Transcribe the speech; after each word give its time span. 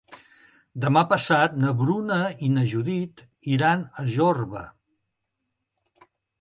Demà 0.85 1.03
passat 1.11 1.59
na 1.65 1.73
Bruna 1.81 2.17
i 2.49 2.49
na 2.55 2.65
Judit 2.73 3.23
iran 3.59 3.87
a 4.05 4.09
Jorba. 4.17 4.67